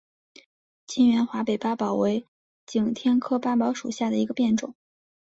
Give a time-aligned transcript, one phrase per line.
[0.87, 2.25] 全缘华北八宝为
[2.65, 4.73] 景天科八宝属下的一个变种。